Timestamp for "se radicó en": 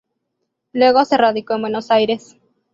1.05-1.61